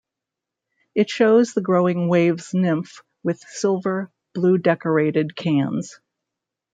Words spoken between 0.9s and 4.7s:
It shows the growing waves nymph with silver, blue